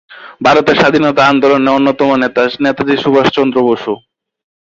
ভারতের 0.45 0.75
স্বাধীনতা 0.75 1.21
আন্দোলনের 1.27 1.75
অন্যতম 1.77 2.09
নেতা 2.23 2.43
নেতাজি 2.65 2.95
সুভাষচন্দ্র 2.97 3.57
বসু। 3.69 3.93